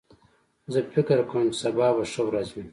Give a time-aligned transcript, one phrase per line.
[0.73, 2.65] زه فکر کوم چې سبا به ښه ورځ وي